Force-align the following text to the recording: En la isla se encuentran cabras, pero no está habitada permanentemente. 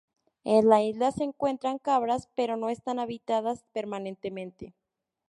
En 0.43 0.67
la 0.67 0.81
isla 0.81 1.11
se 1.11 1.23
encuentran 1.25 1.77
cabras, 1.77 2.27
pero 2.35 2.57
no 2.57 2.69
está 2.69 2.99
habitada 2.99 3.53
permanentemente. 3.71 4.73